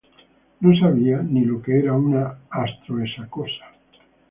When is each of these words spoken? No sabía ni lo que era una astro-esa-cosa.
No 0.61 0.75
sabía 0.79 1.17
ni 1.21 1.45
lo 1.45 1.61
que 1.61 1.77
era 1.77 1.93
una 1.93 2.39
astro-esa-cosa. 2.49 3.65